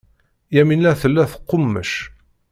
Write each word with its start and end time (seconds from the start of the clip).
Yamina 0.55 0.91
tella 1.01 1.23
teqqummec. 1.31 1.91